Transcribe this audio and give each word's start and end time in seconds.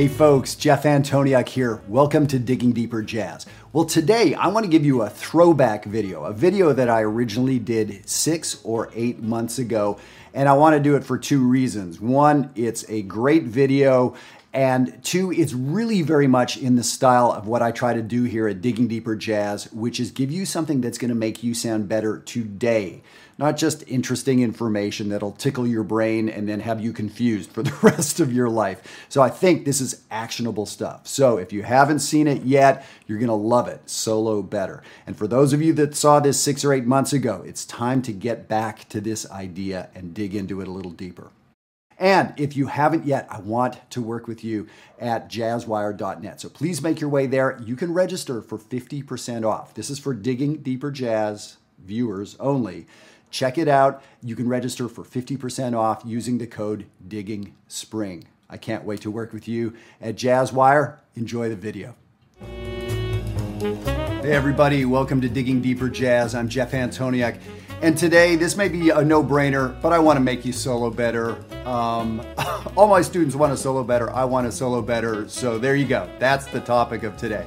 Hey 0.00 0.08
folks, 0.08 0.54
Jeff 0.54 0.84
Antoniuk 0.84 1.46
here. 1.46 1.82
Welcome 1.86 2.26
to 2.28 2.38
Digging 2.38 2.72
Deeper 2.72 3.02
Jazz. 3.02 3.44
Well, 3.74 3.84
today 3.84 4.32
I 4.32 4.46
want 4.46 4.64
to 4.64 4.70
give 4.70 4.82
you 4.82 5.02
a 5.02 5.10
throwback 5.10 5.84
video, 5.84 6.24
a 6.24 6.32
video 6.32 6.72
that 6.72 6.88
I 6.88 7.02
originally 7.02 7.58
did 7.58 8.08
six 8.08 8.62
or 8.64 8.88
eight 8.94 9.22
months 9.22 9.58
ago. 9.58 9.98
And 10.32 10.48
I 10.48 10.54
want 10.54 10.74
to 10.74 10.80
do 10.80 10.96
it 10.96 11.04
for 11.04 11.18
two 11.18 11.46
reasons. 11.46 12.00
One, 12.00 12.50
it's 12.54 12.88
a 12.88 13.02
great 13.02 13.42
video. 13.42 14.14
And 14.52 15.02
two, 15.04 15.30
it's 15.30 15.52
really 15.52 16.02
very 16.02 16.26
much 16.26 16.56
in 16.56 16.74
the 16.74 16.82
style 16.82 17.30
of 17.30 17.46
what 17.46 17.62
I 17.62 17.70
try 17.70 17.94
to 17.94 18.02
do 18.02 18.24
here 18.24 18.48
at 18.48 18.60
Digging 18.60 18.88
Deeper 18.88 19.14
Jazz, 19.14 19.72
which 19.72 20.00
is 20.00 20.10
give 20.10 20.32
you 20.32 20.44
something 20.44 20.80
that's 20.80 20.98
going 20.98 21.10
to 21.10 21.14
make 21.14 21.44
you 21.44 21.54
sound 21.54 21.88
better 21.88 22.18
today. 22.18 23.02
Not 23.38 23.56
just 23.56 23.84
interesting 23.86 24.42
information 24.42 25.08
that'll 25.08 25.32
tickle 25.32 25.68
your 25.68 25.84
brain 25.84 26.28
and 26.28 26.48
then 26.48 26.60
have 26.60 26.80
you 26.80 26.92
confused 26.92 27.52
for 27.52 27.62
the 27.62 27.76
rest 27.82 28.18
of 28.18 28.32
your 28.32 28.48
life. 28.48 29.06
So 29.08 29.22
I 29.22 29.30
think 29.30 29.64
this 29.64 29.80
is 29.80 30.02
actionable 30.10 30.66
stuff. 30.66 31.06
So 31.06 31.38
if 31.38 31.52
you 31.52 31.62
haven't 31.62 32.00
seen 32.00 32.26
it 32.26 32.42
yet, 32.42 32.84
you're 33.06 33.18
going 33.18 33.28
to 33.28 33.34
love 33.34 33.68
it. 33.68 33.88
Solo 33.88 34.42
better. 34.42 34.82
And 35.06 35.16
for 35.16 35.28
those 35.28 35.52
of 35.52 35.62
you 35.62 35.72
that 35.74 35.94
saw 35.94 36.18
this 36.18 36.40
six 36.40 36.64
or 36.64 36.72
eight 36.72 36.86
months 36.86 37.12
ago, 37.12 37.44
it's 37.46 37.64
time 37.64 38.02
to 38.02 38.12
get 38.12 38.48
back 38.48 38.88
to 38.88 39.00
this 39.00 39.30
idea 39.30 39.90
and 39.94 40.12
dig 40.12 40.34
into 40.34 40.60
it 40.60 40.66
a 40.66 40.72
little 40.72 40.90
deeper. 40.90 41.30
And 42.00 42.32
if 42.38 42.56
you 42.56 42.66
haven't 42.66 43.04
yet, 43.04 43.26
I 43.30 43.40
want 43.40 43.78
to 43.90 44.00
work 44.00 44.26
with 44.26 44.42
you 44.42 44.66
at 44.98 45.28
jazzwire.net. 45.28 46.40
So 46.40 46.48
please 46.48 46.80
make 46.80 46.98
your 46.98 47.10
way 47.10 47.26
there. 47.26 47.60
You 47.62 47.76
can 47.76 47.92
register 47.92 48.40
for 48.40 48.56
50% 48.56 49.46
off. 49.46 49.74
This 49.74 49.90
is 49.90 49.98
for 49.98 50.14
Digging 50.14 50.62
Deeper 50.62 50.90
Jazz 50.90 51.58
viewers 51.78 52.36
only. 52.40 52.86
Check 53.30 53.58
it 53.58 53.68
out. 53.68 54.02
You 54.22 54.34
can 54.34 54.48
register 54.48 54.88
for 54.88 55.04
50% 55.04 55.78
off 55.78 56.02
using 56.06 56.38
the 56.38 56.46
code 56.46 56.86
Digging 57.06 57.54
Spring. 57.68 58.24
I 58.48 58.56
can't 58.56 58.84
wait 58.84 59.02
to 59.02 59.10
work 59.10 59.34
with 59.34 59.46
you 59.46 59.74
at 60.00 60.16
Jazzwire. 60.16 60.96
Enjoy 61.14 61.50
the 61.50 61.54
video. 61.54 61.96
Hey, 63.60 64.32
everybody, 64.32 64.86
welcome 64.86 65.20
to 65.20 65.28
Digging 65.28 65.60
Deeper 65.60 65.90
Jazz. 65.90 66.34
I'm 66.34 66.48
Jeff 66.48 66.72
Antoniuk. 66.72 67.38
And 67.82 67.96
today, 67.96 68.36
this 68.36 68.58
may 68.58 68.68
be 68.68 68.90
a 68.90 69.02
no 69.02 69.24
brainer, 69.24 69.80
but 69.80 69.94
I 69.94 69.98
want 69.98 70.18
to 70.18 70.20
make 70.20 70.44
you 70.44 70.52
solo 70.52 70.90
better. 70.90 71.42
Um, 71.64 72.20
all 72.76 72.86
my 72.86 73.00
students 73.00 73.34
want 73.34 73.54
to 73.54 73.56
solo 73.56 73.82
better. 73.82 74.10
I 74.10 74.24
want 74.24 74.46
to 74.46 74.52
solo 74.52 74.82
better. 74.82 75.26
So 75.30 75.56
there 75.56 75.74
you 75.74 75.86
go. 75.86 76.06
That's 76.18 76.44
the 76.44 76.60
topic 76.60 77.04
of 77.04 77.16
today. 77.16 77.46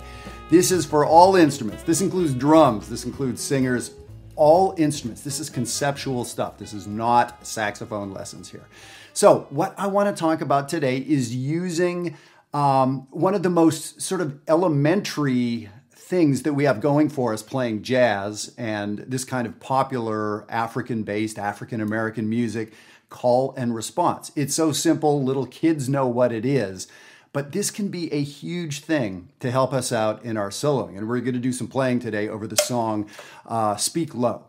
This 0.50 0.72
is 0.72 0.88
for 0.88 1.06
all 1.06 1.36
instruments. 1.36 1.84
This 1.84 2.02
includes 2.02 2.34
drums, 2.34 2.90
this 2.90 3.06
includes 3.06 3.42
singers, 3.42 3.92
all 4.36 4.74
instruments. 4.80 5.22
This 5.22 5.40
is 5.40 5.52
conceptual 5.52 6.26
stuff. 6.26 6.58
This 6.58 6.74
is 6.74 6.88
not 6.88 7.46
saxophone 7.46 8.12
lessons 8.12 8.50
here. 8.50 8.66
So, 9.14 9.46
what 9.52 9.76
I 9.78 9.86
want 9.86 10.16
to 10.16 10.20
talk 10.20 10.42
about 10.42 10.68
today 10.68 10.98
is 10.98 11.36
using 11.36 12.18
um, 12.56 13.08
one 13.12 13.36
of 13.36 13.44
the 13.44 13.52
most 13.52 14.02
sort 14.02 14.20
of 14.20 14.40
elementary 14.48 15.70
things 16.04 16.44
that 16.44 16.54
we 16.54 16.66
have 16.66 16.82
going 16.82 17.08
for 17.08 17.34
us 17.34 17.42
playing 17.42 17.82
jazz 17.82 18.54
and 18.58 19.00
this 19.00 19.24
kind 19.24 19.48
of 19.48 19.60
popular 19.62 20.46
African 20.52 21.04
based, 21.04 21.40
African 21.40 21.80
American 21.80 22.30
music, 22.30 22.74
call 23.10 23.54
and 23.56 23.74
response. 23.74 24.32
It's 24.36 24.54
so 24.54 24.74
simple, 24.74 25.24
little 25.24 25.46
kids 25.46 25.88
know 25.88 26.06
what 26.08 26.34
it 26.34 26.46
is. 26.46 26.88
But 27.32 27.52
this 27.52 27.72
can 27.72 27.88
be 27.88 28.12
a 28.14 28.22
huge 28.22 28.82
thing 28.82 29.30
to 29.40 29.50
help 29.50 29.74
us 29.74 29.92
out 29.92 30.24
in 30.24 30.38
our 30.38 30.50
soloing. 30.50 30.98
And 30.98 31.08
we're 31.08 31.22
going 31.22 31.34
to 31.34 31.40
do 31.40 31.54
some 31.54 31.68
playing 31.68 32.00
today 32.00 32.28
over 32.28 32.48
the 32.48 32.58
song 32.58 33.10
uh, 33.48 33.76
Speak 33.78 34.14
Low. 34.14 34.44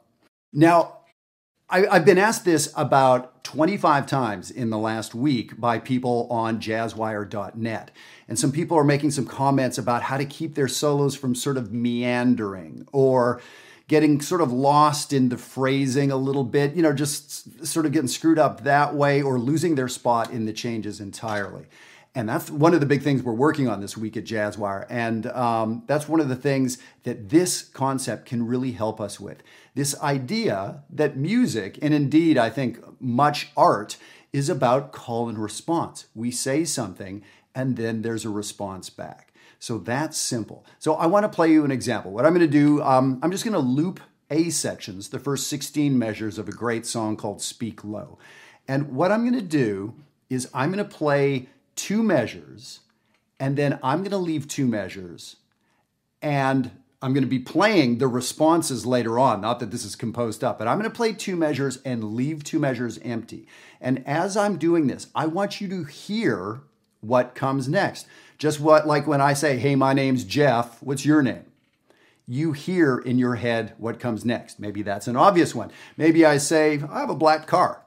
Now, 0.52 0.98
I, 1.70 1.94
have 1.94 2.04
been 2.04 2.18
asked 2.18 2.44
this 2.44 2.72
about 2.76 3.42
25 3.44 4.06
times 4.06 4.50
in 4.50 4.70
the 4.70 4.78
last 4.78 5.14
week 5.14 5.58
by 5.58 5.78
people 5.78 6.26
on 6.30 6.60
jazzwire.net. 6.60 7.90
And 8.28 8.38
some 8.38 8.52
people 8.52 8.76
are 8.76 8.84
making 8.84 9.12
some 9.12 9.27
comments 9.27 9.78
about 9.78 10.02
how 10.02 10.16
to 10.16 10.24
keep 10.24 10.55
their 10.55 10.68
solos 10.68 11.16
from 11.16 11.34
sort 11.34 11.56
of 11.56 11.72
meandering 11.72 12.86
or 12.92 13.40
getting 13.89 14.20
sort 14.20 14.40
of 14.40 14.52
lost 14.52 15.12
in 15.12 15.28
the 15.28 15.36
phrasing 15.36 16.11
a 16.11 16.16
little 16.16 16.44
bit, 16.44 16.74
you 16.74 16.83
know, 16.83 16.92
just 16.92 17.66
sort 17.66 17.86
of 17.86 17.92
getting 17.92 18.08
screwed 18.08 18.39
up 18.39 18.64
that 18.64 18.94
way 18.94 19.20
or 19.20 19.39
losing 19.39 19.74
their 19.74 19.89
spot 19.89 20.30
in 20.30 20.46
the 20.46 20.52
changes 20.52 21.00
entirely. 21.00 21.66
And 22.14 22.29
that's 22.29 22.48
one 22.48 22.75
of 22.75 22.80
the 22.80 22.86
big 22.86 23.02
things 23.02 23.23
we're 23.23 23.33
working 23.33 23.69
on 23.69 23.80
this 23.80 23.97
week 23.97 24.17
at 24.17 24.25
Jazzwire. 24.25 24.86
And 24.89 25.27
um, 25.27 25.83
that's 25.86 26.08
one 26.08 26.20
of 26.20 26.29
the 26.29 26.36
things 26.36 26.79
that 27.02 27.30
this 27.30 27.63
concept 27.63 28.27
can 28.27 28.47
really 28.47 28.73
help 28.73 29.01
us 29.01 29.19
with. 29.19 29.42
This 29.75 30.01
idea 30.01 30.85
that 30.91 31.17
music, 31.17 31.77
and 31.83 31.92
indeed, 31.92 32.39
I 32.39 32.51
think 32.51 32.79
much 33.01 33.51
art, 33.57 33.97
is 34.33 34.48
about 34.48 34.92
call 34.92 35.29
and 35.29 35.39
response. 35.39 36.07
We 36.14 36.30
say 36.30 36.64
something, 36.64 37.23
and 37.55 37.77
then 37.77 38.02
there's 38.02 38.25
a 38.25 38.31
response 38.31 38.91
back. 38.91 39.33
So 39.58 39.79
that's 39.79 40.17
simple. 40.17 40.64
So 40.79 40.95
I 40.95 41.07
want 41.07 41.25
to 41.25 41.29
play 41.29 41.51
you 41.51 41.64
an 41.64 41.70
example. 41.70 42.13
What 42.13 42.27
I'm 42.27 42.35
going 42.35 42.48
to 42.48 42.52
do, 42.52 42.83
um, 42.83 43.19
I'm 43.23 43.31
just 43.33 43.45
going 43.45 43.55
to 43.55 43.61
loop 43.61 43.98
A 44.31 44.51
sections, 44.51 45.08
the 45.08 45.19
first 45.19 45.48
16 45.48 45.98
measures 45.98 46.39
of 46.39 46.48
a 46.48 46.52
great 46.52 46.86
song 46.86 47.17
called 47.17 47.42
Speak 47.42 47.83
Low. 47.83 48.19
And 48.69 48.92
what 48.92 49.11
I'm 49.11 49.23
going 49.23 49.41
to 49.41 49.46
do 49.46 49.95
is 50.31 50.48
I'm 50.55 50.70
going 50.73 50.85
to 50.85 50.96
play 50.96 51.48
two 51.77 52.02
measures, 52.02 52.80
and 53.39 53.57
then 53.57 53.79
I'm 53.83 53.98
going 53.98 54.11
to 54.11 54.18
leave 54.18 54.48
two 54.48 54.67
measures, 54.67 55.36
and 56.23 56.70
I'm 57.05 57.12
going 57.12 57.24
to 57.24 57.29
be 57.29 57.39
playing 57.39 57.98
the 57.98 58.08
responses 58.08 58.86
later 58.86 59.18
on. 59.18 59.42
Not 59.42 59.61
that 59.61 59.70
this 59.70 59.84
is 59.84 59.95
composed 59.95 60.42
up, 60.42 60.58
but 60.58 60.67
I'm 60.67 60.79
going 60.79 60.90
to 60.90 60.96
play 60.96 61.13
two 61.13 61.36
measures 61.36 61.79
and 61.84 62.14
leave 62.14 62.42
two 62.42 62.58
measures 62.58 62.98
empty. 63.02 63.46
And 63.79 64.02
as 64.08 64.39
I'm 64.39 64.57
doing 64.57 64.86
this, 64.86 65.08
I 65.14 65.27
want 65.27 65.61
you 65.61 65.68
to 65.68 65.84
hear 65.84 66.63
what 67.02 67.34
comes 67.34 67.68
next. 67.68 68.07
Just 68.39 68.58
what, 68.58 68.86
like 68.86 69.07
when 69.07 69.20
I 69.20 69.34
say, 69.34 69.58
Hey, 69.58 69.74
my 69.74 69.92
name's 69.92 70.24
Jeff, 70.24 70.83
what's 70.83 71.05
your 71.05 71.20
name? 71.20 71.45
You 72.27 72.52
hear 72.52 72.96
in 72.96 73.18
your 73.18 73.34
head 73.34 73.74
what 73.77 74.01
comes 74.01 74.24
next. 74.24 74.58
Maybe 74.58 74.80
that's 74.80 75.07
an 75.07 75.17
obvious 75.17 75.55
one. 75.55 75.70
Maybe 75.98 76.24
I 76.24 76.39
say, 76.39 76.80
I 76.90 77.01
have 77.01 77.11
a 77.11 77.14
black 77.14 77.46
car. 77.46 77.83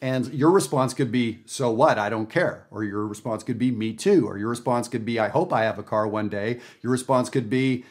And 0.00 0.32
your 0.34 0.50
response 0.50 0.92
could 0.92 1.10
be, 1.10 1.40
so 1.46 1.70
what? 1.70 1.98
I 1.98 2.10
don't 2.10 2.28
care. 2.28 2.66
Or 2.70 2.84
your 2.84 3.06
response 3.06 3.42
could 3.42 3.58
be, 3.58 3.70
me 3.70 3.94
too. 3.94 4.28
Or 4.28 4.36
your 4.36 4.50
response 4.50 4.88
could 4.88 5.06
be, 5.06 5.18
I 5.18 5.28
hope 5.28 5.52
I 5.52 5.64
have 5.64 5.78
a 5.78 5.82
car 5.82 6.06
one 6.06 6.28
day. 6.28 6.60
Your 6.82 6.92
response 6.92 7.30
could 7.30 7.48
be, 7.48 7.84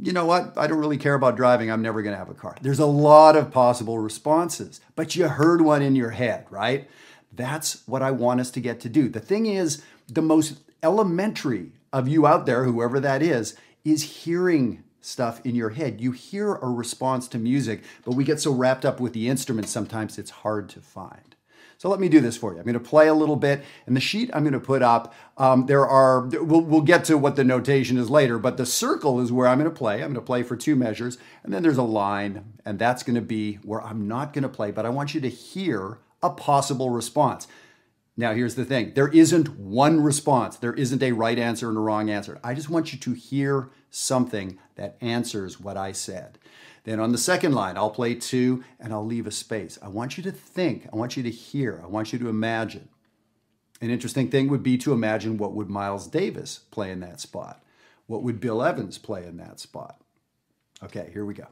you 0.00 0.12
know 0.12 0.26
what? 0.26 0.56
I 0.56 0.66
don't 0.66 0.78
really 0.78 0.96
care 0.96 1.14
about 1.14 1.36
driving. 1.36 1.70
I'm 1.70 1.82
never 1.82 2.02
going 2.02 2.12
to 2.12 2.18
have 2.18 2.30
a 2.30 2.34
car. 2.34 2.56
There's 2.60 2.78
a 2.78 2.86
lot 2.86 3.34
of 3.34 3.50
possible 3.50 3.98
responses, 3.98 4.80
but 4.94 5.16
you 5.16 5.26
heard 5.26 5.60
one 5.60 5.82
in 5.82 5.96
your 5.96 6.10
head, 6.10 6.46
right? 6.50 6.88
That's 7.32 7.86
what 7.86 8.02
I 8.02 8.10
want 8.10 8.40
us 8.40 8.50
to 8.52 8.60
get 8.60 8.80
to 8.80 8.88
do. 8.88 9.08
The 9.08 9.20
thing 9.20 9.46
is, 9.46 9.82
the 10.08 10.22
most 10.22 10.60
elementary 10.82 11.72
of 11.92 12.06
you 12.06 12.26
out 12.26 12.46
there, 12.46 12.64
whoever 12.64 13.00
that 13.00 13.22
is, 13.22 13.56
is 13.84 14.02
hearing 14.02 14.84
stuff 15.00 15.44
in 15.44 15.54
your 15.54 15.70
head. 15.70 16.00
You 16.00 16.12
hear 16.12 16.54
a 16.54 16.68
response 16.68 17.26
to 17.28 17.38
music, 17.38 17.82
but 18.04 18.12
we 18.12 18.24
get 18.24 18.40
so 18.40 18.52
wrapped 18.52 18.84
up 18.84 19.00
with 19.00 19.14
the 19.14 19.28
instrument 19.28 19.68
sometimes 19.68 20.18
it's 20.18 20.30
hard 20.30 20.68
to 20.70 20.80
find. 20.80 21.36
So 21.80 21.88
let 21.88 21.98
me 21.98 22.10
do 22.10 22.20
this 22.20 22.36
for 22.36 22.52
you. 22.52 22.58
I'm 22.58 22.66
going 22.66 22.74
to 22.74 22.78
play 22.78 23.08
a 23.08 23.14
little 23.14 23.36
bit, 23.36 23.64
and 23.86 23.96
the 23.96 24.02
sheet 24.02 24.28
I'm 24.34 24.42
going 24.42 24.52
to 24.52 24.60
put 24.60 24.82
up, 24.82 25.14
um, 25.38 25.64
there 25.64 25.86
are, 25.86 26.26
we'll, 26.26 26.60
we'll 26.60 26.82
get 26.82 27.06
to 27.06 27.16
what 27.16 27.36
the 27.36 27.42
notation 27.42 27.96
is 27.96 28.10
later, 28.10 28.38
but 28.38 28.58
the 28.58 28.66
circle 28.66 29.18
is 29.18 29.32
where 29.32 29.48
I'm 29.48 29.58
going 29.58 29.70
to 29.70 29.74
play. 29.74 29.94
I'm 29.94 30.12
going 30.12 30.14
to 30.16 30.20
play 30.20 30.42
for 30.42 30.56
two 30.56 30.76
measures, 30.76 31.16
and 31.42 31.54
then 31.54 31.62
there's 31.62 31.78
a 31.78 31.82
line, 31.82 32.52
and 32.66 32.78
that's 32.78 33.02
going 33.02 33.14
to 33.14 33.22
be 33.22 33.54
where 33.64 33.80
I'm 33.80 34.06
not 34.06 34.34
going 34.34 34.42
to 34.42 34.48
play, 34.50 34.70
but 34.70 34.84
I 34.84 34.90
want 34.90 35.14
you 35.14 35.22
to 35.22 35.30
hear 35.30 36.00
a 36.22 36.28
possible 36.28 36.90
response. 36.90 37.48
Now, 38.14 38.34
here's 38.34 38.56
the 38.56 38.66
thing 38.66 38.92
there 38.92 39.08
isn't 39.08 39.48
one 39.58 40.02
response, 40.02 40.58
there 40.58 40.74
isn't 40.74 41.02
a 41.02 41.12
right 41.12 41.38
answer 41.38 41.70
and 41.70 41.78
a 41.78 41.80
wrong 41.80 42.10
answer. 42.10 42.38
I 42.44 42.52
just 42.52 42.68
want 42.68 42.92
you 42.92 42.98
to 42.98 43.14
hear 43.14 43.70
something 43.88 44.58
that 44.74 44.98
answers 45.00 45.58
what 45.58 45.78
I 45.78 45.92
said. 45.92 46.38
Then 46.84 47.00
on 47.00 47.12
the 47.12 47.18
second 47.18 47.52
line, 47.52 47.76
I'll 47.76 47.90
play 47.90 48.14
two 48.14 48.64
and 48.78 48.92
I'll 48.92 49.04
leave 49.04 49.26
a 49.26 49.30
space. 49.30 49.78
I 49.82 49.88
want 49.88 50.16
you 50.16 50.22
to 50.24 50.32
think, 50.32 50.88
I 50.92 50.96
want 50.96 51.16
you 51.16 51.22
to 51.22 51.30
hear, 51.30 51.80
I 51.82 51.86
want 51.86 52.12
you 52.12 52.18
to 52.18 52.28
imagine. 52.28 52.88
An 53.80 53.90
interesting 53.90 54.30
thing 54.30 54.48
would 54.48 54.62
be 54.62 54.76
to 54.78 54.92
imagine 54.92 55.38
what 55.38 55.54
would 55.54 55.70
Miles 55.70 56.06
Davis 56.06 56.60
play 56.70 56.90
in 56.90 57.00
that 57.00 57.20
spot? 57.20 57.62
What 58.06 58.22
would 58.22 58.40
Bill 58.40 58.62
Evans 58.62 58.98
play 58.98 59.24
in 59.24 59.36
that 59.38 59.60
spot? 59.60 60.00
Okay, 60.82 61.10
here 61.12 61.24
we 61.24 61.34
go. 61.34 61.46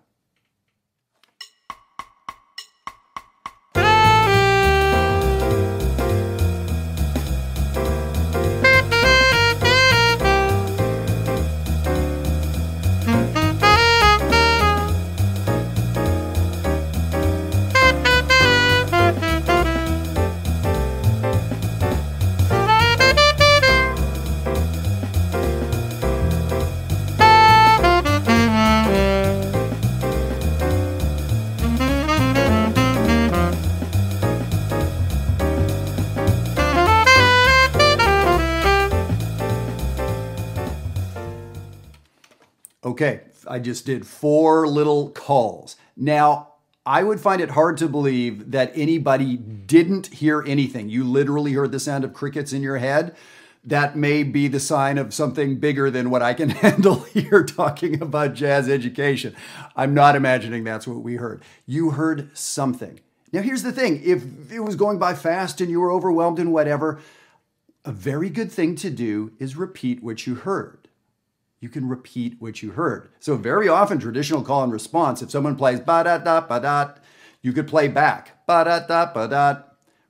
Okay, 42.84 43.22
I 43.46 43.58
just 43.58 43.86
did 43.86 44.06
four 44.06 44.68
little 44.68 45.10
calls. 45.10 45.76
Now, 45.96 46.52
I 46.86 47.02
would 47.02 47.20
find 47.20 47.40
it 47.40 47.50
hard 47.50 47.76
to 47.78 47.88
believe 47.88 48.52
that 48.52 48.72
anybody 48.74 49.36
didn't 49.36 50.06
hear 50.06 50.42
anything. 50.46 50.88
You 50.88 51.04
literally 51.04 51.52
heard 51.52 51.72
the 51.72 51.80
sound 51.80 52.04
of 52.04 52.14
crickets 52.14 52.52
in 52.52 52.62
your 52.62 52.78
head. 52.78 53.16
That 53.64 53.96
may 53.96 54.22
be 54.22 54.48
the 54.48 54.60
sign 54.60 54.96
of 54.96 55.12
something 55.12 55.58
bigger 55.58 55.90
than 55.90 56.08
what 56.08 56.22
I 56.22 56.32
can 56.34 56.50
handle 56.64 57.00
here 57.00 57.44
talking 57.44 58.00
about 58.00 58.34
jazz 58.34 58.68
education. 58.68 59.34
I'm 59.76 59.92
not 59.92 60.16
imagining 60.16 60.64
that's 60.64 60.86
what 60.86 61.02
we 61.02 61.16
heard. 61.16 61.42
You 61.66 61.90
heard 61.90 62.30
something. 62.32 63.00
Now, 63.32 63.42
here's 63.42 63.64
the 63.64 63.72
thing 63.72 64.00
if 64.04 64.24
it 64.52 64.60
was 64.60 64.76
going 64.76 64.98
by 64.98 65.14
fast 65.14 65.60
and 65.60 65.70
you 65.70 65.80
were 65.80 65.92
overwhelmed 65.92 66.38
and 66.38 66.52
whatever, 66.52 67.00
a 67.84 67.92
very 67.92 68.30
good 68.30 68.52
thing 68.52 68.76
to 68.76 68.88
do 68.88 69.32
is 69.38 69.56
repeat 69.56 70.02
what 70.02 70.26
you 70.26 70.36
heard. 70.36 70.88
You 71.60 71.68
can 71.68 71.88
repeat 71.88 72.36
what 72.38 72.62
you 72.62 72.72
heard. 72.72 73.10
So, 73.20 73.36
very 73.36 73.68
often, 73.68 73.98
traditional 73.98 74.42
call 74.42 74.62
and 74.62 74.72
response, 74.72 75.22
if 75.22 75.30
someone 75.30 75.56
plays 75.56 75.80
ba 75.80 76.04
da 76.04 76.18
da 76.18 76.40
ba 76.40 76.60
da, 76.60 76.92
you 77.42 77.52
could 77.52 77.66
play 77.66 77.88
back 77.88 78.46
ba 78.46 78.64
da 78.64 78.80
da 78.80 79.12
ba 79.12 79.28
da. 79.28 79.62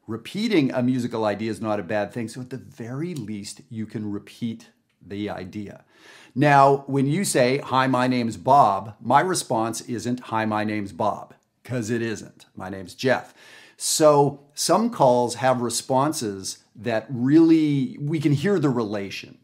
Repeating 0.07 0.73
a 0.73 0.83
musical 0.83 1.25
idea 1.25 1.51
is 1.51 1.61
not 1.61 1.81
a 1.81 1.83
bad 1.83 2.13
thing. 2.13 2.29
So, 2.29 2.41
at 2.41 2.51
the 2.51 2.57
very 2.57 3.15
least, 3.15 3.63
you 3.71 3.87
can 3.87 4.11
repeat 4.11 4.69
the 5.07 5.31
idea. 5.31 5.85
Now, 6.35 6.85
when 6.87 7.07
you 7.07 7.25
say, 7.25 7.59
Hi, 7.59 7.87
my 7.87 8.07
name's 8.07 8.37
Bob, 8.37 8.95
my 9.01 9.21
response 9.21 9.81
isn't, 9.83 10.21
Hi, 10.21 10.45
my 10.45 10.65
name's 10.65 10.93
Bob 10.93 11.35
because 11.63 11.91
it 11.91 12.01
isn't. 12.01 12.47
My 12.57 12.71
name's 12.71 12.95
Jeff. 12.95 13.35
So 13.77 14.41
some 14.55 14.89
calls 14.89 15.37
have 15.37 15.61
responses 15.61 16.59
that 16.75 17.07
really, 17.11 17.99
we 18.01 18.21
can 18.21 18.33
hear 18.33 18.59
the 18.59 18.71
relation. 18.71 19.37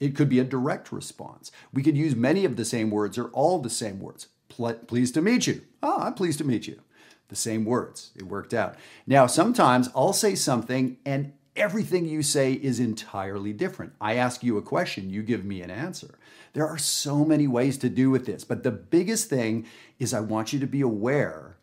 It 0.00 0.16
could 0.16 0.28
be 0.28 0.38
a 0.38 0.44
direct 0.44 0.90
response. 0.90 1.52
We 1.72 1.82
could 1.82 1.96
use 1.96 2.16
many 2.16 2.44
of 2.44 2.56
the 2.56 2.64
same 2.64 2.90
words 2.90 3.18
or 3.18 3.28
all 3.28 3.58
the 3.58 3.70
same 3.70 4.00
words. 4.00 4.28
Pleased 4.48 5.14
to 5.14 5.22
meet 5.22 5.46
you. 5.46 5.62
Oh, 5.82 5.98
I'm 6.00 6.14
pleased 6.14 6.38
to 6.38 6.44
meet 6.44 6.66
you. 6.66 6.80
The 7.28 7.36
same 7.36 7.64
words. 7.64 8.10
It 8.16 8.24
worked 8.24 8.52
out. 8.52 8.76
Now, 9.06 9.26
sometimes 9.26 9.88
I'll 9.94 10.12
say 10.12 10.34
something 10.34 10.96
and 11.04 11.34
everything 11.54 12.06
you 12.06 12.22
say 12.22 12.54
is 12.54 12.80
entirely 12.80 13.52
different. 13.52 13.92
I 14.00 14.14
ask 14.14 14.42
you 14.42 14.56
a 14.56 14.62
question, 14.62 15.10
you 15.10 15.22
give 15.22 15.44
me 15.44 15.62
an 15.62 15.70
answer. 15.70 16.18
There 16.54 16.66
are 16.66 16.78
so 16.78 17.24
many 17.24 17.46
ways 17.46 17.76
to 17.78 17.88
do 17.88 18.10
with 18.10 18.26
this, 18.26 18.42
but 18.42 18.62
the 18.62 18.70
biggest 18.70 19.28
thing 19.28 19.66
is 19.98 20.14
I 20.14 20.20
want 20.20 20.52
you 20.52 20.58
to 20.60 20.66
be 20.66 20.80
aware 20.80 21.58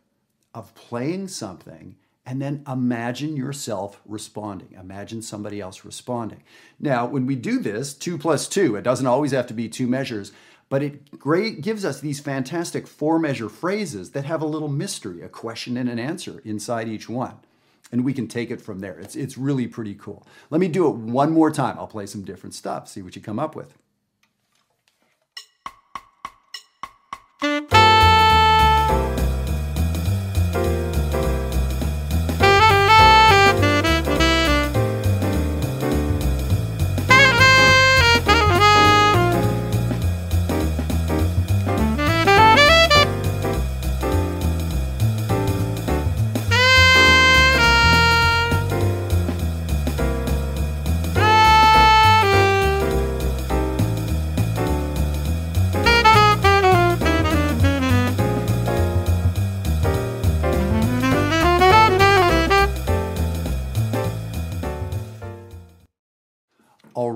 of 0.53 0.73
playing 0.75 1.27
something 1.27 1.95
and 2.27 2.41
then 2.41 2.61
imagine 2.67 3.37
yourself 3.37 4.01
responding. 4.05 4.75
Imagine 4.77 5.21
somebody 5.21 5.61
else 5.61 5.85
responding. 5.85 6.43
Now, 6.77 7.05
when 7.05 7.25
we 7.25 7.35
do 7.35 7.57
this, 7.59 7.93
two 7.93 8.17
plus 8.17 8.49
two, 8.49 8.75
it 8.75 8.81
doesn't 8.81 9.07
always 9.07 9.31
have 9.31 9.47
to 9.47 9.53
be 9.53 9.69
two 9.69 9.87
measures, 9.87 10.33
but 10.67 10.83
it 10.83 11.17
great, 11.17 11.61
gives 11.61 11.85
us 11.85 12.01
these 12.01 12.19
fantastic 12.19 12.85
four 12.85 13.17
measure 13.17 13.47
phrases 13.47 14.11
that 14.11 14.25
have 14.25 14.41
a 14.41 14.45
little 14.45 14.67
mystery, 14.67 15.21
a 15.21 15.29
question 15.29 15.77
and 15.77 15.89
an 15.89 15.99
answer 15.99 16.41
inside 16.43 16.89
each 16.89 17.07
one. 17.07 17.37
And 17.93 18.03
we 18.03 18.13
can 18.13 18.27
take 18.27 18.51
it 18.51 18.61
from 18.61 18.79
there. 18.79 18.99
It's, 18.99 19.15
it's 19.15 19.37
really 19.37 19.65
pretty 19.65 19.95
cool. 19.95 20.27
Let 20.49 20.59
me 20.59 20.67
do 20.67 20.85
it 20.87 20.95
one 20.95 21.31
more 21.31 21.49
time. 21.49 21.79
I'll 21.79 21.87
play 21.87 22.07
some 22.07 22.25
different 22.25 22.53
stuff, 22.53 22.89
see 22.89 23.01
what 23.01 23.15
you 23.15 23.21
come 23.21 23.39
up 23.39 23.55
with. 23.55 23.73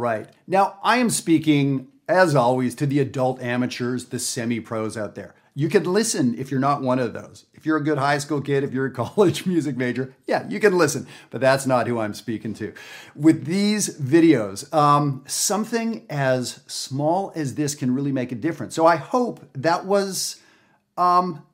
Right. 0.02 0.28
Now, 0.48 0.80
I 0.84 0.98
am 0.98 1.10
speaking, 1.10 1.88
as 2.10 2.36
always, 2.36 2.76
to 2.76 2.86
the 2.86 3.00
adult 3.00 3.42
amateurs, 3.42 4.06
the 4.06 4.20
semi 4.20 4.60
pros 4.60 4.98
out 4.98 5.16
there. 5.16 5.36
You 5.54 5.70
can 5.70 5.84
listen 5.84 6.38
if 6.38 6.50
you're 6.50 6.62
not 6.62 6.82
one 6.82 6.98
of 7.00 7.14
those. 7.14 7.46
If 7.54 7.66
you're 7.66 7.78
a 7.78 7.84
good 7.84 7.98
high 7.98 8.18
school 8.18 8.42
kid, 8.42 8.64
if 8.64 8.74
you're 8.74 8.88
a 8.88 8.92
college 9.06 9.46
music 9.46 9.78
major, 9.78 10.14
yeah, 10.26 10.48
you 10.50 10.60
can 10.60 10.78
listen, 10.78 11.08
but 11.30 11.40
that's 11.40 11.66
not 11.66 11.88
who 11.88 12.00
I'm 12.00 12.14
speaking 12.14 12.54
to. 12.56 12.74
With 13.16 13.46
these 13.46 13.98
videos, 14.00 14.74
um, 14.74 15.24
something 15.28 16.06
as 16.10 16.62
small 16.68 17.32
as 17.36 17.56
this 17.56 17.76
can 17.76 17.94
really 17.94 18.12
make 18.12 18.32
a 18.32 18.36
difference. 18.36 18.76
So 18.76 18.86
I 18.86 18.96
hope 18.96 19.42
that 19.54 19.86
was 19.86 20.42
um, 20.98 21.46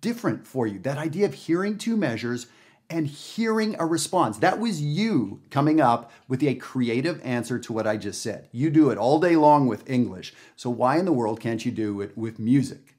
different 0.00 0.46
for 0.46 0.66
you. 0.66 0.78
That 0.80 0.98
idea 0.98 1.26
of 1.26 1.34
hearing 1.34 1.78
two 1.78 1.96
measures 1.96 2.46
and 2.90 3.06
hearing 3.06 3.76
a 3.78 3.86
response. 3.86 4.38
That 4.38 4.58
was 4.58 4.80
you 4.80 5.40
coming 5.50 5.80
up 5.80 6.10
with 6.28 6.42
a 6.42 6.54
creative 6.54 7.20
answer 7.24 7.58
to 7.58 7.72
what 7.72 7.86
I 7.86 7.96
just 7.96 8.22
said. 8.22 8.48
You 8.52 8.70
do 8.70 8.90
it 8.90 8.98
all 8.98 9.20
day 9.20 9.36
long 9.36 9.66
with 9.66 9.88
English. 9.88 10.34
So 10.56 10.70
why 10.70 10.98
in 10.98 11.04
the 11.04 11.12
world 11.12 11.40
can't 11.40 11.64
you 11.64 11.72
do 11.72 12.00
it 12.00 12.16
with 12.16 12.38
music? 12.38 12.95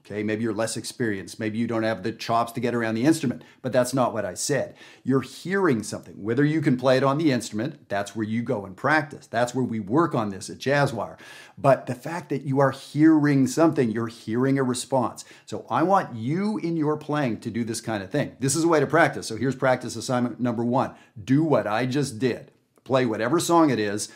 Okay, 0.00 0.22
maybe 0.22 0.42
you're 0.42 0.54
less 0.54 0.76
experienced. 0.76 1.38
Maybe 1.38 1.58
you 1.58 1.66
don't 1.66 1.82
have 1.82 2.02
the 2.02 2.12
chops 2.12 2.52
to 2.52 2.60
get 2.60 2.74
around 2.74 2.94
the 2.94 3.04
instrument, 3.04 3.42
but 3.60 3.72
that's 3.72 3.92
not 3.92 4.12
what 4.12 4.24
I 4.24 4.34
said. 4.34 4.74
You're 5.04 5.20
hearing 5.20 5.82
something. 5.82 6.14
Whether 6.22 6.44
you 6.44 6.60
can 6.60 6.76
play 6.76 6.96
it 6.96 7.02
on 7.02 7.18
the 7.18 7.30
instrument, 7.30 7.88
that's 7.88 8.16
where 8.16 8.24
you 8.24 8.42
go 8.42 8.64
and 8.64 8.76
practice. 8.76 9.26
That's 9.26 9.54
where 9.54 9.64
we 9.64 9.80
work 9.80 10.14
on 10.14 10.30
this 10.30 10.48
at 10.48 10.58
Jazzwire. 10.58 11.18
But 11.58 11.86
the 11.86 11.94
fact 11.94 12.30
that 12.30 12.42
you 12.42 12.58
are 12.58 12.70
hearing 12.70 13.46
something, 13.46 13.90
you're 13.90 14.06
hearing 14.06 14.58
a 14.58 14.62
response. 14.62 15.24
So 15.44 15.66
I 15.68 15.82
want 15.82 16.14
you 16.14 16.58
in 16.58 16.76
your 16.76 16.96
playing 16.96 17.40
to 17.40 17.50
do 17.50 17.64
this 17.64 17.80
kind 17.80 18.02
of 18.02 18.10
thing. 18.10 18.36
This 18.40 18.56
is 18.56 18.64
a 18.64 18.68
way 18.68 18.80
to 18.80 18.86
practice. 18.86 19.26
So 19.26 19.36
here's 19.36 19.56
practice 19.56 19.96
assignment 19.96 20.40
number 20.40 20.64
one 20.64 20.94
do 21.22 21.44
what 21.44 21.66
I 21.66 21.84
just 21.84 22.18
did. 22.18 22.52
Play 22.84 23.04
whatever 23.04 23.38
song 23.38 23.68
it 23.68 23.78
is 23.78 24.08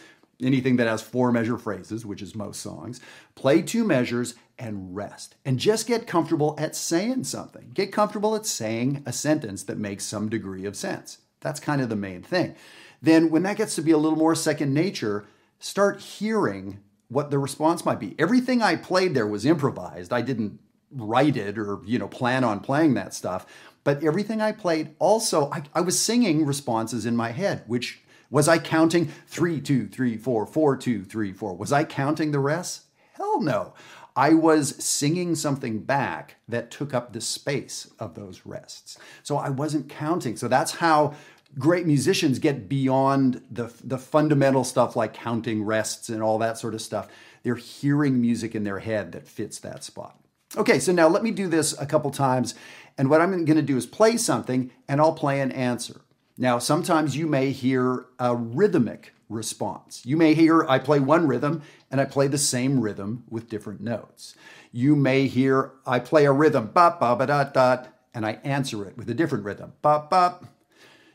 anything 0.42 0.76
that 0.76 0.86
has 0.86 1.02
four 1.02 1.32
measure 1.32 1.58
phrases, 1.58 2.04
which 2.04 2.22
is 2.22 2.34
most 2.34 2.60
songs, 2.60 3.00
play 3.34 3.62
two 3.62 3.84
measures 3.84 4.34
and 4.58 4.94
rest. 4.94 5.34
And 5.44 5.58
just 5.58 5.86
get 5.86 6.06
comfortable 6.06 6.54
at 6.58 6.76
saying 6.76 7.24
something. 7.24 7.70
Get 7.74 7.92
comfortable 7.92 8.34
at 8.34 8.46
saying 8.46 9.02
a 9.06 9.12
sentence 9.12 9.62
that 9.64 9.78
makes 9.78 10.04
some 10.04 10.28
degree 10.28 10.64
of 10.64 10.76
sense. 10.76 11.18
That's 11.40 11.60
kind 11.60 11.80
of 11.80 11.88
the 11.88 11.96
main 11.96 12.22
thing. 12.22 12.54
Then, 13.00 13.30
when 13.30 13.42
that 13.42 13.56
gets 13.56 13.74
to 13.74 13.82
be 13.82 13.90
a 13.90 13.98
little 13.98 14.18
more 14.18 14.34
second 14.34 14.72
nature, 14.72 15.26
start 15.58 16.00
hearing 16.00 16.80
what 17.08 17.30
the 17.30 17.38
response 17.38 17.84
might 17.84 17.98
be. 18.00 18.14
Everything 18.18 18.62
I 18.62 18.76
played 18.76 19.14
there 19.14 19.26
was 19.26 19.44
improvised. 19.44 20.12
I 20.12 20.22
didn't 20.22 20.60
write 20.90 21.36
it 21.36 21.58
or, 21.58 21.80
you 21.84 21.98
know, 21.98 22.08
plan 22.08 22.44
on 22.44 22.60
playing 22.60 22.94
that 22.94 23.14
stuff. 23.14 23.46
But 23.84 24.04
everything 24.04 24.40
I 24.40 24.52
played 24.52 24.94
also, 24.98 25.50
I, 25.50 25.62
I 25.74 25.80
was 25.80 25.98
singing 25.98 26.46
responses 26.46 27.04
in 27.04 27.16
my 27.16 27.30
head, 27.32 27.64
which 27.66 28.00
was 28.30 28.48
I 28.48 28.58
counting 28.58 29.10
three, 29.26 29.60
two, 29.60 29.88
three, 29.88 30.16
four, 30.16 30.46
four, 30.46 30.76
two, 30.76 31.04
three, 31.04 31.32
four? 31.32 31.54
Was 31.54 31.72
I 31.72 31.84
counting 31.84 32.30
the 32.30 32.38
rest? 32.38 32.84
Hell 33.14 33.40
no. 33.40 33.74
I 34.14 34.34
was 34.34 34.76
singing 34.84 35.34
something 35.34 35.80
back 35.80 36.36
that 36.48 36.70
took 36.70 36.92
up 36.92 37.12
the 37.12 37.20
space 37.20 37.90
of 37.98 38.14
those 38.14 38.42
rests. 38.44 38.98
So 39.22 39.36
I 39.36 39.48
wasn't 39.48 39.88
counting. 39.88 40.36
So 40.36 40.48
that's 40.48 40.72
how 40.72 41.14
great 41.58 41.86
musicians 41.86 42.38
get 42.38 42.68
beyond 42.68 43.42
the, 43.50 43.72
the 43.82 43.98
fundamental 43.98 44.64
stuff 44.64 44.96
like 44.96 45.14
counting 45.14 45.64
rests 45.64 46.08
and 46.08 46.22
all 46.22 46.38
that 46.38 46.58
sort 46.58 46.74
of 46.74 46.80
stuff. 46.82 47.08
They're 47.42 47.54
hearing 47.54 48.20
music 48.20 48.54
in 48.54 48.64
their 48.64 48.78
head 48.78 49.12
that 49.12 49.26
fits 49.26 49.58
that 49.60 49.84
spot. 49.84 50.18
Okay, 50.56 50.78
so 50.78 50.92
now 50.92 51.08
let 51.08 51.22
me 51.22 51.30
do 51.30 51.48
this 51.48 51.78
a 51.80 51.86
couple 51.86 52.10
times. 52.10 52.54
And 52.98 53.08
what 53.08 53.20
I'm 53.20 53.30
going 53.44 53.56
to 53.56 53.62
do 53.62 53.76
is 53.76 53.86
play 53.86 54.16
something 54.16 54.70
and 54.86 55.00
I'll 55.00 55.14
play 55.14 55.40
an 55.40 55.52
answer. 55.52 56.02
Now, 56.36 56.58
sometimes 56.58 57.16
you 57.16 57.26
may 57.26 57.50
hear 57.50 58.06
a 58.18 58.34
rhythmic 58.34 59.14
response. 59.32 60.02
You 60.04 60.16
may 60.16 60.34
hear 60.34 60.64
I 60.68 60.78
play 60.78 61.00
one 61.00 61.26
rhythm 61.26 61.62
and 61.90 62.00
I 62.00 62.04
play 62.04 62.28
the 62.28 62.38
same 62.38 62.80
rhythm 62.80 63.24
with 63.28 63.48
different 63.48 63.80
notes. 63.80 64.34
You 64.70 64.96
may 64.96 65.26
hear 65.26 65.72
I 65.86 65.98
play 65.98 66.24
a 66.24 66.32
rhythm, 66.32 66.68
bop, 66.68 67.00
bop, 67.00 67.18
ba, 67.18 67.26
dot, 67.26 67.54
dot, 67.54 67.88
and 68.14 68.24
I 68.26 68.38
answer 68.44 68.86
it 68.86 68.96
with 68.96 69.08
a 69.10 69.14
different 69.14 69.44
rhythm, 69.44 69.72
bop, 69.82 70.10
bop. 70.10 70.44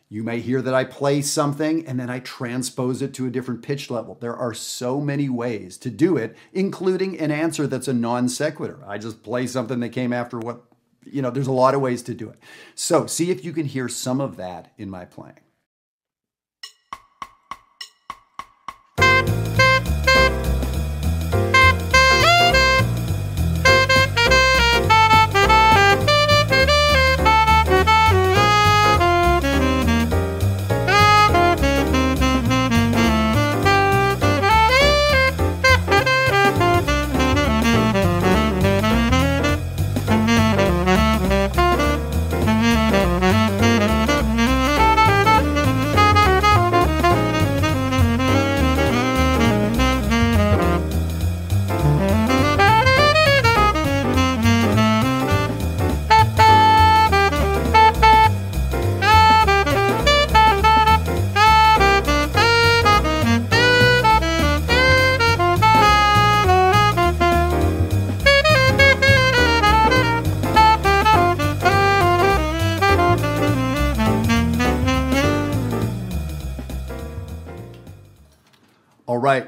You 0.10 0.24
may 0.24 0.40
hear 0.40 0.62
that 0.62 0.74
I 0.74 0.86
play 0.86 1.22
something 1.22 1.86
and 1.86 2.00
then 2.00 2.10
I 2.10 2.20
transpose 2.20 3.02
it 3.02 3.14
to 3.16 3.26
a 3.26 3.30
different 3.30 3.62
pitch 3.62 3.90
level. 3.90 4.16
There 4.16 4.36
are 4.36 4.54
so 4.54 5.02
many 5.02 5.28
ways 5.28 5.78
to 5.80 5.90
do 5.90 6.16
it, 6.16 6.38
including 6.54 7.20
an 7.20 7.30
answer 7.30 7.68
that's 7.68 7.90
a 7.90 7.94
non 7.94 8.30
sequitur. 8.30 8.80
I 8.88 9.00
just 9.00 9.22
play 9.22 9.48
something 9.48 9.82
that 9.82 9.90
came 9.90 10.14
after 10.14 10.40
what, 10.40 10.62
you 11.04 11.22
know, 11.22 11.30
there's 11.30 11.48
a 11.48 11.52
lot 11.52 11.74
of 11.74 11.82
ways 11.82 12.02
to 12.04 12.14
do 12.14 12.30
it. 12.30 12.40
So 12.74 13.06
see 13.06 13.32
if 13.32 13.44
you 13.44 13.52
can 13.52 13.66
hear 13.66 13.90
some 13.90 14.22
of 14.22 14.38
that 14.38 14.72
in 14.78 14.90
my 14.90 15.04
playing. 15.04 15.42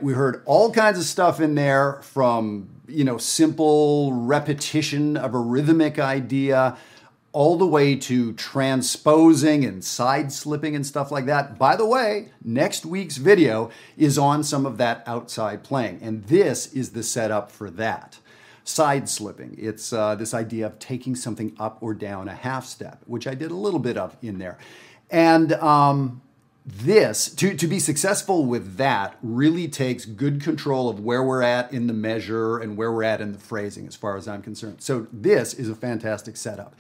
We 0.10 0.16
heard 0.16 0.42
all 0.46 0.72
kinds 0.72 0.98
of 0.98 1.06
stuff 1.06 1.40
in 1.40 1.54
there 1.54 2.02
from, 2.02 2.68
you 2.88 3.04
know, 3.04 3.20
simple 3.20 4.12
repetition 4.12 5.16
of 5.16 5.36
a 5.36 5.38
rhythmic 5.38 6.00
idea 6.00 6.76
all 7.32 7.60
the 7.60 7.68
way 7.68 7.96
to 7.96 8.34
transposing 8.34 9.64
and 9.64 9.86
side 9.86 10.32
slipping 10.32 10.76
and 10.76 10.84
stuff 10.84 11.12
like 11.12 11.28
that. 11.28 11.60
By 11.60 11.76
the 11.76 11.86
way, 11.86 12.30
next 12.44 12.88
week's 12.88 13.18
video 13.18 13.70
is 13.98 14.18
on 14.18 14.44
some 14.44 14.66
of 14.66 14.80
that 14.80 15.04
outside 15.06 15.64
playing, 15.64 16.00
and 16.02 16.24
this 16.24 16.74
is 16.74 16.94
the 16.94 17.04
setup 17.04 17.52
for 17.52 17.70
that. 17.70 18.18
Side 18.64 19.08
slipping, 19.08 19.58
it's 19.60 19.94
uh, 19.94 20.16
this 20.16 20.34
idea 20.34 20.66
of 20.66 20.80
taking 20.80 21.16
something 21.16 21.56
up 21.60 21.78
or 21.82 21.94
down 21.94 22.28
a 22.28 22.34
half 22.34 22.66
step, 22.66 23.04
which 23.06 23.28
I 23.28 23.36
did 23.36 23.52
a 23.52 23.56
little 23.56 23.80
bit 23.80 23.96
of 23.96 24.18
in 24.24 24.40
there. 24.40 24.58
And 25.12 25.54
um, 25.54 26.24
this 26.72 27.34
to, 27.36 27.56
to 27.56 27.68
be 27.68 27.80
successful 27.80 28.46
with 28.46 28.78
that 28.78 29.18
really 29.22 29.68
takes 29.68 30.06
good 30.06 30.42
control 30.42 30.90
of 30.90 31.00
where 31.00 31.24
we're 31.24 31.42
at 31.42 31.74
in 31.74 31.88
the 31.88 31.94
measure 31.94 32.60
and 32.60 32.78
where 32.78 32.92
we're 32.92 33.04
at 33.04 33.22
in 33.22 33.32
the 33.32 33.40
phrasing 33.40 33.88
as 33.88 33.96
far 33.96 34.18
as 34.18 34.28
i'm 34.28 34.42
concerned. 34.42 34.82
So 34.82 35.08
this 35.12 35.54
is 35.54 35.70
a 35.70 35.76
fantastic 35.76 36.38
setup. 36.38 36.76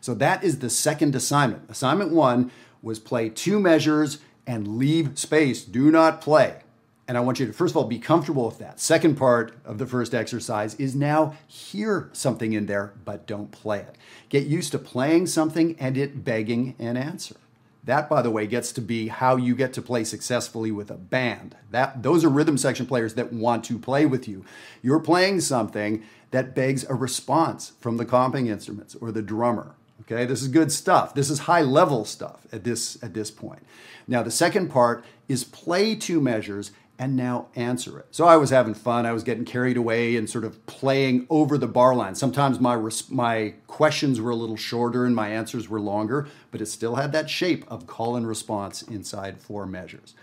So 0.00 0.14
that 0.14 0.44
is 0.44 0.58
the 0.58 0.70
second 0.70 1.14
assignment. 1.14 1.68
Assignment 1.68 2.12
one 2.12 2.50
was 2.82 2.98
play 2.98 3.28
two 3.28 3.58
measures 3.58 4.18
and 4.46 4.78
leave 4.78 5.18
space. 5.18 5.64
Do 5.64 5.90
not 5.90 6.20
play. 6.20 6.62
And 7.08 7.18
i 7.18 7.20
want 7.20 7.40
you 7.40 7.46
to 7.46 7.52
first 7.52 7.72
of 7.72 7.76
all 7.76 7.84
be 7.84 7.98
comfortable 7.98 8.46
with 8.46 8.58
that. 8.58 8.78
Second 8.80 9.16
part 9.16 9.56
of 9.64 9.78
the 9.78 9.86
first 9.86 10.14
exercise 10.14 10.74
is 10.76 10.94
now 10.94 11.34
hear 11.46 12.10
something 12.12 12.52
in 12.52 12.66
there 12.66 12.94
but 13.04 13.26
don't 13.26 13.50
play 13.50 13.80
it. 13.80 13.96
Get 14.28 14.46
used 14.46 14.72
to 14.72 14.78
playing 14.78 15.26
something 15.26 15.76
and 15.80 15.98
it 15.98 16.24
begging 16.24 16.76
an 16.78 16.96
answer 16.96 17.36
that, 17.84 18.08
by 18.08 18.22
the 18.22 18.30
way, 18.30 18.46
gets 18.46 18.72
to 18.72 18.80
be 18.80 19.08
how 19.08 19.36
you 19.36 19.56
get 19.56 19.72
to 19.72 19.82
play 19.82 20.04
successfully 20.04 20.70
with 20.70 20.90
a 20.90 20.96
band. 20.96 21.56
That 21.70 22.02
those 22.02 22.24
are 22.24 22.28
rhythm 22.28 22.56
section 22.56 22.86
players 22.86 23.14
that 23.14 23.32
want 23.32 23.64
to 23.64 23.78
play 23.78 24.06
with 24.06 24.28
you. 24.28 24.44
You're 24.82 25.00
playing 25.00 25.40
something 25.40 26.04
that 26.30 26.54
begs 26.54 26.84
a 26.88 26.94
response 26.94 27.72
from 27.80 27.96
the 27.96 28.06
comping 28.06 28.48
instruments 28.48 28.94
or 28.94 29.10
the 29.10 29.22
drummer. 29.22 29.74
Okay, 30.02 30.24
this 30.26 30.42
is 30.42 30.48
good 30.48 30.72
stuff. 30.72 31.14
This 31.14 31.30
is 31.30 31.40
high 31.40 31.62
level 31.62 32.04
stuff 32.04 32.46
at 32.52 32.64
this 32.64 33.02
at 33.02 33.14
this 33.14 33.30
point. 33.30 33.64
Now 34.08 34.22
the 34.22 34.30
second 34.30 34.68
part 34.68 35.04
is 35.28 35.44
play 35.44 35.94
two 35.94 36.20
measures 36.20 36.72
and 36.98 37.16
now 37.16 37.48
answer 37.56 37.98
it. 37.98 38.06
So 38.10 38.26
I 38.26 38.36
was 38.36 38.50
having 38.50 38.74
fun. 38.74 39.06
I 39.06 39.12
was 39.12 39.24
getting 39.24 39.44
carried 39.44 39.76
away 39.76 40.16
and 40.16 40.28
sort 40.28 40.44
of 40.44 40.64
playing 40.66 41.26
over 41.30 41.58
the 41.58 41.66
bar 41.66 41.94
line. 41.94 42.14
Sometimes 42.14 42.60
my 42.60 42.74
res- 42.74 43.10
my 43.10 43.54
questions 43.66 44.20
were 44.20 44.30
a 44.30 44.36
little 44.36 44.56
shorter 44.56 45.04
and 45.04 45.14
my 45.14 45.28
answers 45.28 45.68
were 45.68 45.80
longer, 45.80 46.28
but 46.50 46.60
it 46.60 46.66
still 46.66 46.96
had 46.96 47.12
that 47.12 47.28
shape 47.28 47.64
of 47.68 47.86
call 47.86 48.14
and 48.14 48.26
response 48.26 48.82
inside 48.82 49.40
four 49.40 49.66
measures. 49.66 50.14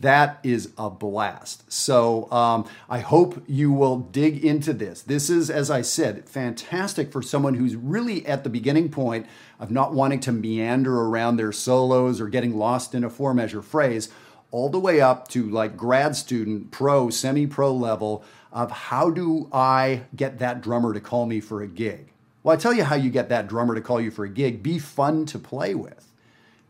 That 0.00 0.40
is 0.42 0.72
a 0.76 0.90
blast. 0.90 1.72
So 1.72 2.30
um, 2.30 2.68
I 2.88 2.98
hope 2.98 3.42
you 3.46 3.72
will 3.72 3.96
dig 3.96 4.44
into 4.44 4.74
this. 4.74 5.00
This 5.00 5.30
is, 5.30 5.48
as 5.48 5.70
I 5.70 5.80
said, 5.80 6.28
fantastic 6.28 7.10
for 7.10 7.22
someone 7.22 7.54
who's 7.54 7.76
really 7.76 8.26
at 8.26 8.44
the 8.44 8.50
beginning 8.50 8.90
point 8.90 9.26
of 9.58 9.70
not 9.70 9.94
wanting 9.94 10.20
to 10.20 10.32
meander 10.32 11.00
around 11.00 11.36
their 11.36 11.52
solos 11.52 12.20
or 12.20 12.28
getting 12.28 12.58
lost 12.58 12.94
in 12.94 13.04
a 13.04 13.10
four 13.10 13.32
measure 13.32 13.62
phrase 13.62 14.10
all 14.50 14.68
the 14.68 14.78
way 14.78 15.00
up 15.00 15.28
to 15.28 15.48
like 15.48 15.76
grad 15.76 16.16
student, 16.16 16.70
pro, 16.70 17.10
semi 17.10 17.46
pro 17.46 17.72
level 17.74 18.24
of 18.52 18.70
how 18.70 19.10
do 19.10 19.48
I 19.52 20.02
get 20.14 20.38
that 20.38 20.62
drummer 20.62 20.94
to 20.94 21.00
call 21.00 21.26
me 21.26 21.40
for 21.40 21.62
a 21.62 21.66
gig? 21.66 22.12
Well, 22.42 22.54
I 22.54 22.56
tell 22.56 22.72
you 22.72 22.84
how 22.84 22.94
you 22.94 23.10
get 23.10 23.28
that 23.28 23.48
drummer 23.48 23.74
to 23.74 23.80
call 23.80 24.00
you 24.00 24.10
for 24.10 24.24
a 24.24 24.28
gig. 24.28 24.62
Be 24.62 24.78
fun 24.78 25.26
to 25.26 25.38
play 25.38 25.74
with. 25.74 26.12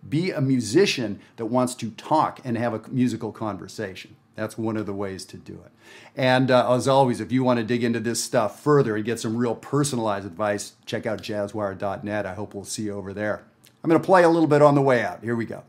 Be 0.09 0.31
a 0.31 0.41
musician 0.41 1.21
that 1.37 1.47
wants 1.47 1.75
to 1.77 1.91
talk 1.91 2.41
and 2.45 2.57
have 2.57 2.73
a 2.73 2.89
musical 2.89 3.31
conversation. 3.31 4.17
That's 4.37 4.57
one 4.57 4.77
of 4.77 4.87
the 4.87 4.95
ways 4.95 5.25
to 5.27 5.37
do 5.37 5.55
it. 5.65 5.73
And 6.15 6.51
uh, 6.51 6.73
as 6.73 6.87
always, 6.89 7.21
if 7.21 7.33
you 7.33 7.43
want 7.43 7.59
to 7.59 7.65
dig 7.65 7.83
into 7.83 8.01
this 8.01 8.23
stuff 8.23 8.63
further 8.63 8.97
and 8.97 9.05
get 9.05 9.21
some 9.21 9.37
real 9.37 9.55
personalized 9.55 10.27
advice, 10.27 10.73
check 10.85 11.07
out 11.07 11.23
jazzwire.net. 11.23 12.27
I 12.27 12.35
hope 12.35 12.55
we'll 12.55 12.65
see 12.65 12.85
you 12.85 12.95
over 12.95 13.13
there. 13.13 13.45
I'm 13.83 13.91
going 13.91 14.01
to 14.01 14.07
play 14.07 14.25
a 14.25 14.29
little 14.29 14.49
bit 14.49 14.63
on 14.63 14.75
the 14.75 14.83
way 14.83 15.03
out. 15.03 15.23
Here 15.23 15.37
we 15.37 15.45
go. 15.45 15.63